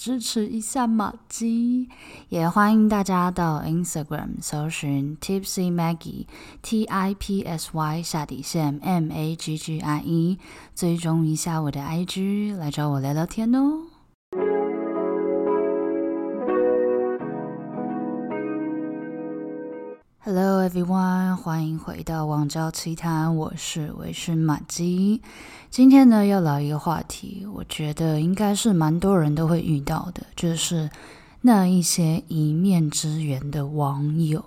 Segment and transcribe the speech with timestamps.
[0.00, 1.86] 支持一下马姬，
[2.30, 6.24] 也欢迎大家到 Instagram 搜寻 Tipsy Maggie
[6.62, 10.38] T I P S Y 下底线 M A G G I E，
[10.74, 13.89] 追踪一下我的 IG，来找我聊聊天哦。
[20.22, 25.22] Hello everyone，欢迎回到网交奇谈，我是微醺玛姬。
[25.70, 30.90] 今天呢，要聊一个话题，我觉得应该是蛮多人都会遇到的，就是
[31.40, 34.44] 那一些一面之缘的网友。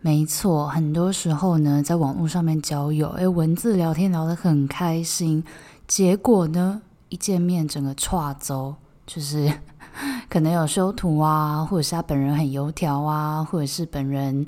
[0.00, 5.44] 没错，很多时候呢，在网络上面交友，诶，文字聊天聊得很开心，
[5.86, 8.74] 结果呢，一见面整个岔走，
[9.06, 9.60] 就是
[10.28, 14.44] 可能有修图啊，或者是他本人很油条啊，或者是本人。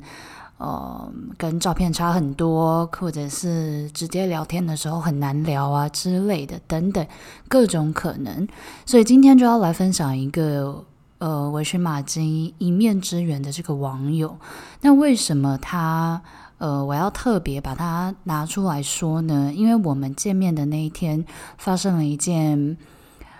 [0.57, 7.05] 呃，跟照片差很多，或者是直接聊天的时候很难聊啊之类的，等等
[7.47, 8.47] 各种可能。
[8.83, 10.83] 所以今天就要来分享一个
[11.19, 14.39] 呃，维寻玛姬一面之缘的这个网友。
[14.81, 16.23] 那为什么他
[16.57, 19.53] 呃，我要特别把他拿出来说呢？
[19.55, 21.23] 因为我们见面的那一天
[21.59, 22.75] 发生了一件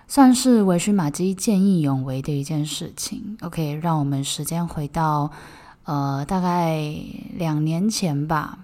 [0.07, 3.35] 算是微醺玛姬见义勇为的一件事情。
[3.41, 5.31] OK，让我们时间回到。
[5.87, 6.93] 呃，大概
[7.35, 8.59] 两年前吧。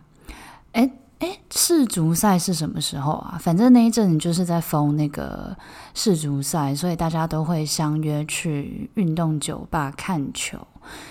[0.74, 3.38] 诶诶，世足赛是什么时候啊？
[3.40, 5.56] 反正那一阵就是在封那个
[5.94, 10.58] 世足赛，所以大家都会相约去运动酒吧看球。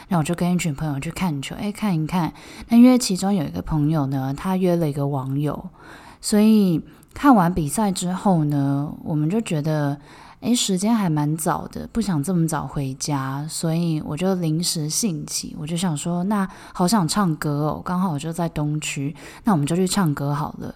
[0.08, 2.30] 那我就跟一群朋友去看球，诶，看一看。
[2.68, 5.70] 那因为其中有一个朋友呢，他约了一个网友，
[6.20, 9.98] 所以看完比赛之后呢，我们就觉得。
[10.42, 20.74] 诶，时间还蛮早的，不想这么早回家，所以我就临时兴起，我就想说，那好想唱歌哦，刚好我就在东区，那我们就去唱歌好了。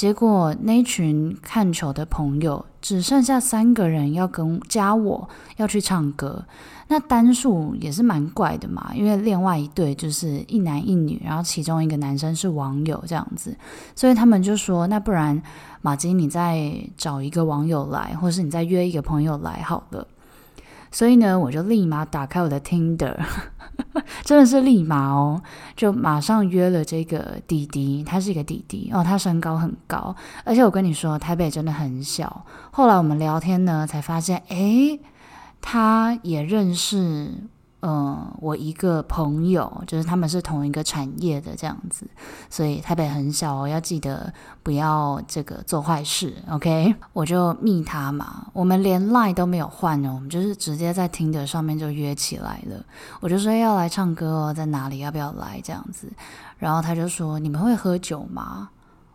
[0.00, 5.28] 结果那群看球的朋友只剩下三个人要跟加我
[5.58, 6.42] 要去唱歌，
[6.88, 13.54] 那单数也是蛮怪的嘛，因为另外一对就是一男一女，然后其中一个男生是网友这样子，
[13.94, 15.42] 所以他们就说，那不然
[15.82, 20.08] 马金你再找一个网友来，或是你再约一个朋友来好了。
[20.90, 23.18] 所以呢，我就立马打开我的 Tinder，
[24.24, 25.42] 真的是立马哦，
[25.76, 30.14] 就马上约了这个弟弟，他是一个弟弟哦，他身高很高，
[30.44, 32.44] 而且我跟你说，台北真的很小。
[32.70, 35.00] 后来我们聊天呢，才发现，诶，
[35.60, 37.32] 他也认识。
[37.82, 42.06] 嗯，我一个朋友，就是他们是同一个产业的这样子，
[42.50, 44.32] 所以台北很小哦，要记得
[44.62, 46.94] 不要这个做坏事，OK？
[47.12, 52.84] 我就密他嘛，我们连 line 都没有换哦，我们就是直接在听的上面就约起来了。
[53.20, 54.98] 我就说要来唱歌哦，在哪里？
[54.98, 56.06] 要不要来这样子？
[56.58, 58.68] 然后他就说：“你们会喝酒吗？”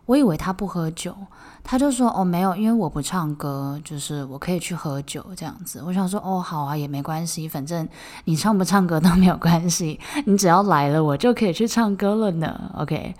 [0.06, 1.14] 我以为他不喝酒，
[1.62, 7.86] 他就说：“哦，没有，因为我不唱歌，就是我可以去喝酒这样子。”我想说：“哦，好啊，也没关系，反正
[8.24, 12.70] 你唱不唱歌都没有关系，你只要来了，我就可以去唱歌了呢。
[12.78, 13.14] ”OK。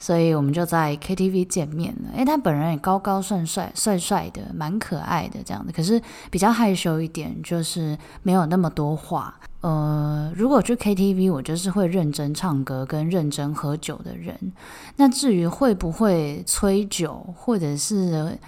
[0.00, 2.10] 所以我们就在 KTV 见面了。
[2.16, 5.70] 诶，他本人也高高帅帅、帅帅的，蛮可爱的这样子。
[5.70, 6.00] 可是
[6.30, 9.38] 比较害羞一点，就是没有那么多话。
[9.60, 14.34] 呃，如果去 KTV，我就是会认真唱歌跟认真喝酒的人。
[14.96, 18.38] 那至于会不会催酒，或者是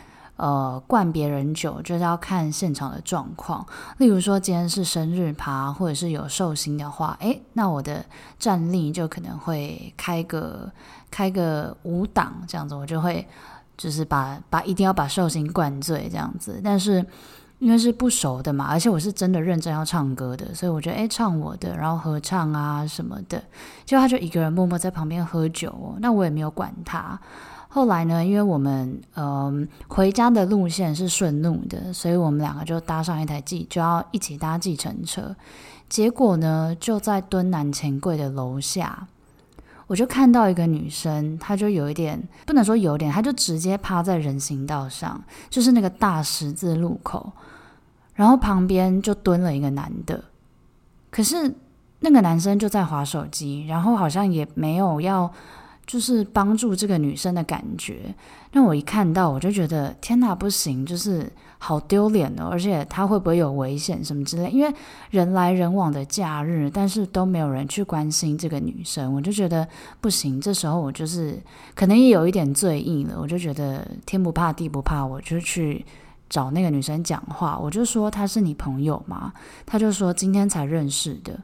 [0.43, 3.65] 呃灌别人酒，就是要看现场的状况。
[3.99, 8.05] 例如说今天是生日趴，或者是有寿星的话，诶，那我的
[8.39, 10.71] 战力就可能会开个。
[11.15, 13.29] 开个五档这样子，我就会
[13.77, 16.59] 就是把把一定要把寿星灌醉这样子。
[16.65, 17.05] 但是
[17.59, 23.39] 因为是不熟的嘛，而且我是真的认真要唱歌的，所以我觉得诶，唱我的，然后合唱啊什么的。
[23.85, 27.21] 结果他就一个人默默在旁边喝酒哦，那我也没有管他。
[27.75, 35.35] 后来呢，因为我们嗯、回家的路线是顺路的，所以我们两个就搭上一台计，就要一起搭计程车。
[35.89, 39.09] 结果呢，就在敦南钱柜的楼下。
[39.87, 45.19] 我就看到一个女生，她就有一点不能说有点，她就直接趴在人行道上，
[45.49, 47.33] 就是那个大十字路口，
[48.15, 50.23] 然后旁边就蹲了一个男的，
[51.11, 51.55] 可是
[52.01, 55.33] 那个男生就在划手机，然后好像也没有要。
[55.93, 58.15] 就是帮助这个女生的感觉，
[58.53, 62.49] 那我一看到我就觉得天哪，不行，就是好丢脸哦！
[62.51, 64.49] 而且她会不会有危险什么之类？
[64.49, 64.75] 因为
[65.11, 69.69] 人来人往的假日，但是都没有人去关心这个女生，我就觉得
[70.01, 70.41] 不行。
[70.41, 71.39] 这时候我就是
[71.75, 75.85] 可能也有一点醉意了，我就觉得天不怕地不怕，我就去
[76.31, 79.35] 找那个女生讲话，我就说她是你朋友吗？
[79.67, 81.39] 她就说今天才认识的。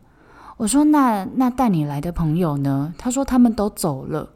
[0.59, 2.93] 我说那那带你来的朋友呢？
[2.99, 4.29] 他说他们都走了。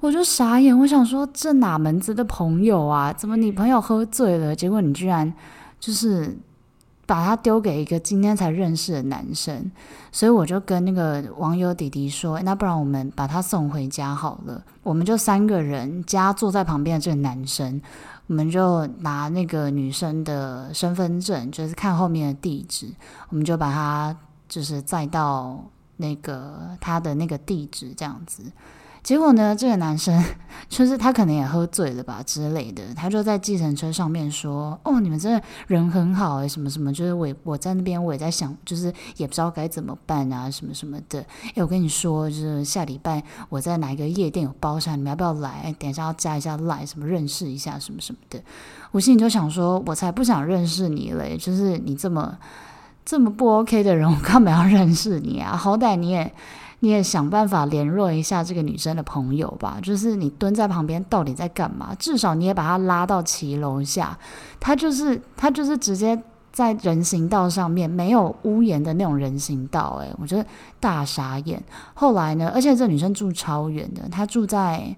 [0.00, 3.12] 我就傻眼，我想说这哪门子的朋友啊？
[3.12, 5.32] 怎么你朋友喝醉了，结果你居然
[5.78, 6.38] 就是
[7.04, 9.70] 把他丢给一个今天才认识的男生？
[10.12, 14.62] 所以我就跟那个网友弟弟说，那不然我们把他送回家好了。
[14.82, 17.82] 我们就三个人加坐在旁边的这个男生，
[18.28, 22.86] 我们就拿那个女生的身份证，就是看后面的地址，
[23.30, 24.16] 我们就把他
[24.48, 25.62] 就是再到
[25.98, 28.42] 那个他的那个地址这样子。
[29.00, 30.22] 结果呢，这个男生
[30.68, 41.24] 就是他可能也喝醉了吧之类的，他就在计程车上面说：“哦，你们真的人很好诶，什么什么，就是我我在那边我也在想，就是也不知道该怎么办啊，什么什么的。
[41.54, 45.74] 诶，我跟你说，就是下礼拜我在哪一个夜店有包厢，你们要不要来？
[45.78, 48.42] 等一下要加一下 line，什么认识一下什么什么的。
[48.90, 52.36] 我心里就想说，我才不想认识你嘞，就是你这么
[53.08, 55.56] 这么不 OK 的人，我干嘛要认识你啊？
[55.56, 56.30] 好歹你也。
[56.80, 61.92] ”你也想办法联络一下这个女生的朋友吧，就是你蹲在旁边到底在干嘛？
[61.98, 64.16] 至少你也把她拉到骑楼下，
[64.60, 66.22] 她就是她就是直接
[66.52, 70.46] 在人行道上面没有屋檐的那种人行道，诶，我觉得
[70.78, 71.60] 大傻眼。
[71.94, 74.94] 后来呢，而且这女生住超远的，她住在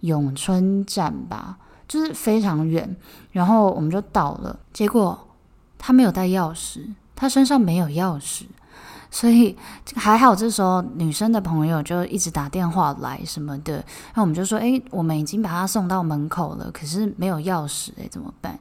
[0.00, 2.96] 永春站吧，就是非常远。
[3.32, 5.28] 然后我们就到了，结果
[5.76, 6.86] 她没有带钥匙，
[7.18, 8.44] 他身上没有钥匙。
[9.10, 9.56] 所以
[9.96, 13.82] 还好，这时候女生的朋友就一直打电话来什么的，
[14.14, 18.58] 那我们就说：“诶，我们已经把她送到门口了，可是没有钥匙，诶，怎么办？”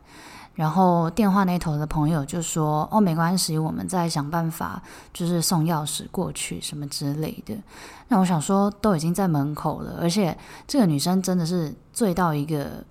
[0.56, 4.82] 然后电话那头的朋友就说：“哦，没关系，我们再想办法，
[5.14, 7.54] 就是送钥匙过去什么之类的。”
[8.08, 12.86] 那我想说，都已经在门口了，而且这个女生真的是醉到一个。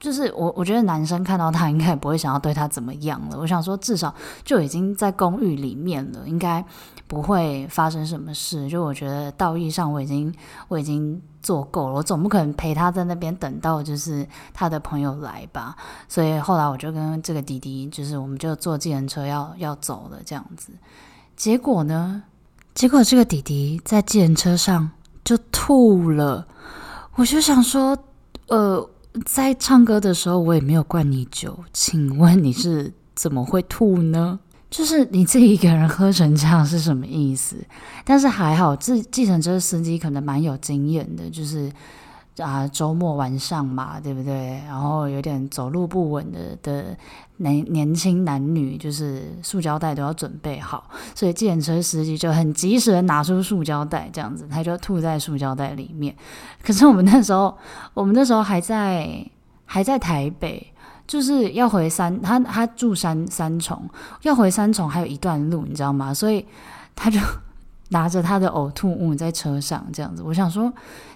[0.00, 3.38] 就是我，我觉得男生看到他应该也不会想要对他怎么样了。
[3.38, 4.12] 我想说，至少
[4.42, 6.64] 就已经在公寓里面了，应该
[7.06, 8.66] 不会发生什么事。
[8.70, 10.34] 就我觉得道义上我已经
[10.68, 15.76] 我已经做够了，我总不可能陪他在那边等到就是他的朋友来吧。
[16.08, 20.72] 所以后来我就跟这个弟弟，就是我们就坐计程车要要走了这样子。
[21.36, 22.22] 结果呢，
[22.72, 24.90] 结果这个弟弟在计程车上
[25.22, 26.46] 就吐了。
[27.16, 27.94] 我就想说，
[28.48, 28.88] 呃。
[29.24, 34.40] 在唱歌的时候，我也没有灌你酒，请问你是怎么会吐呢？
[34.70, 37.56] 就是你自己一个人喝成这样是什么意思？
[38.04, 41.70] 但是还好，这计程车司机可能蛮有经验的，就是
[42.40, 44.60] 啊，周末晚上嘛，对不对？
[44.66, 46.96] 然后有点走路不稳的的。
[47.42, 56.14] 年年轻男女就是塑胶袋都要准备好，所以计程车司机就很及时的拿出塑胶袋，这样子他就吐在塑胶袋里面。
[56.62, 57.56] 可是我们那时候，
[57.94, 59.08] 我们那时候还在
[59.64, 60.70] 还在台北，
[61.06, 63.88] 就是要回三，他他住三三重，
[64.20, 66.12] 要回三重还有一段路，你知道吗？
[66.12, 66.44] 所以
[66.94, 67.18] 他就
[67.90, 70.22] 拿着他的呕吐物在车上这样子。
[70.22, 70.72] 我想说，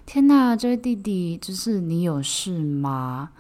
[0.07, 3.31] 天哪，这位弟弟，就是你有事吗？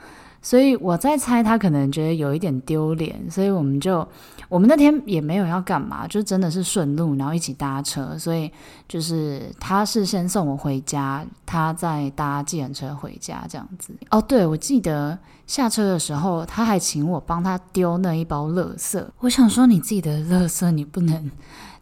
[0.45, 4.07] 所以我在猜，他可能觉得有一点丢脸，所以我们就，
[4.51, 8.15] 我们那天也没有要干嘛，就真的是顺路，然后一起搭车。
[8.19, 8.53] 所以
[8.87, 13.97] 就是他是先送我回家，他再搭计程车回家这样子。
[14.11, 19.03] 哦，对，我记得下车的时候，他还请我帮他丢那一包垃圾。
[19.21, 21.31] 我想说，你自己的垃圾你不能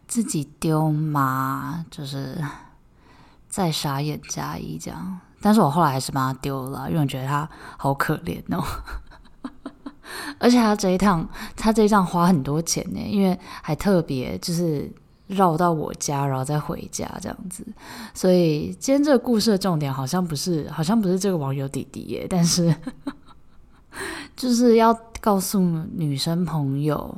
[0.07, 1.85] 自己丢吗？
[1.91, 2.41] 就是
[3.49, 5.19] 再傻眼加一这样。
[5.43, 7.47] 但是我后来还是把它丢了，因为我觉得它
[7.77, 8.63] 好可怜哦，
[10.39, 14.89] 而且他这一趟，他这一趟花很多钱呢，因为还特别就是
[15.27, 17.65] 绕到我家，然后再回家这样子。
[18.13, 22.73] 所以今天这个故事的重点好像不是，好像不是这个网友弟弟耶，但是
[24.35, 25.59] 就是要告诉
[25.93, 27.15] 女生朋友，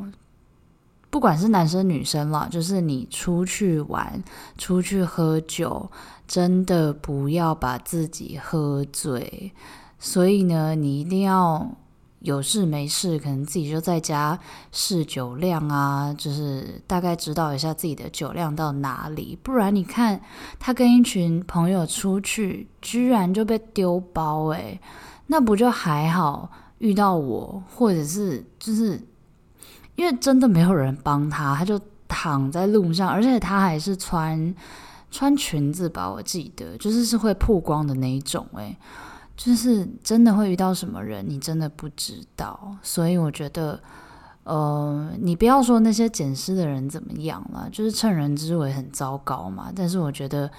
[1.15, 4.22] 不管是男生女生啦，就是你出去玩、
[4.57, 5.89] 出去喝酒。
[6.27, 9.53] 真的不要把自己喝醉，
[9.98, 11.65] 所以呢，你一定要
[12.19, 14.38] 有事没事，可能自己就在家
[14.74, 19.39] 试酒量啊，就是大概知道一下自己的酒量到哪里。
[19.41, 20.19] 不然你看
[20.60, 24.81] 他跟一群朋友出去，居然就被丢包，诶，
[25.27, 26.51] 那不就还好？
[26.79, 29.00] 遇到我，或者是就是
[29.95, 34.53] 因为真的没有人帮他，他就躺在路上，而且他还是穿。
[35.11, 38.75] 穿裙子吧，我记得就是是会曝光的那一种，诶，
[39.37, 42.75] 就是真的会遇到什么人，你真的不知道。
[42.81, 43.79] 所以我觉得，
[44.43, 49.71] 呃，你不要说那些捡尸的人怎么样了，就是趁人之危很糟糕嘛。
[49.73, 50.51] 但是我觉得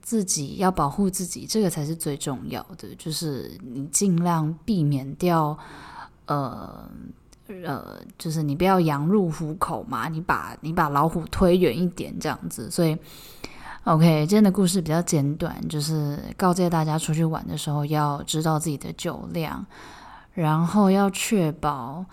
[0.00, 2.94] 自己要保护自己，这个才是最重要的。
[2.96, 5.58] 就是你尽量避免掉，
[6.24, 6.88] 呃，
[7.64, 12.70] 呃，就是你不要羊入虎口嘛，你把你把老虎推远一点这样子。
[12.70, 12.96] 所以
[13.84, 19.64] ，OK，今天的故事比较简短，就是告诫大家出去玩的时候要知道自己的酒量，
[20.34, 22.04] 然后要确保。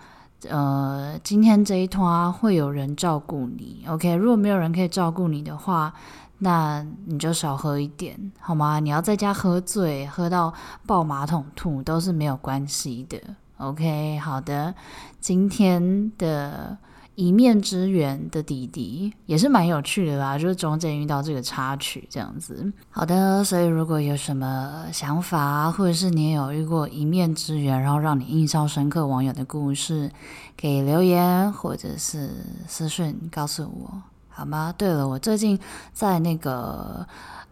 [0.48, 4.14] 呃，今天这一趟会有人照顾你，OK？
[4.14, 5.92] 如果没有人可以照顾你的话，
[6.38, 8.78] 那你就少喝一点，好吗？
[8.78, 10.54] 你要在家喝醉，喝到
[10.86, 13.20] 爆马桶吐都是没有关系的
[13.58, 14.18] ，OK？
[14.18, 14.74] 好的，
[15.20, 16.78] 今天的。
[17.18, 22.72] 一面之缘的弟弟也是蛮有趣的啦，就是中间遇到这个插曲这样子。
[22.90, 30.08] 好的，所以如果有什么想法，或者是你有遇过一面之缘，然后让你印象深刻网友的故事，
[30.56, 32.30] 可以留言或者是
[32.68, 34.72] 私讯告诉我，好吗？
[34.78, 35.58] 对了，我最近
[35.92, 37.04] 在那个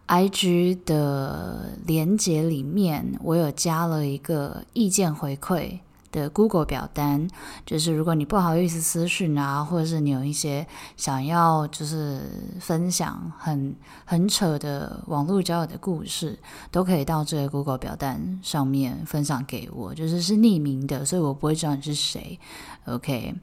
[0.07, 5.79] IG 的连接里面，我有加了一个意见回馈。
[6.11, 7.27] 的 Google 表单，
[7.65, 12.21] 就是如果你不好意思私讯啊，或者是你有一些想要就是
[12.59, 16.37] 分享很很扯的网络交友的故事，
[16.71, 22.39] 都可以到这个 Google 表单上面分享给我，就是是匿名的，所以我不会知道你是谁。
[22.85, 23.35] OK，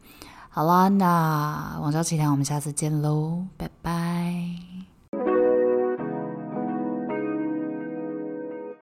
[0.49, 4.74] 好啦，那网交奇谈，我们下次见喽，拜拜。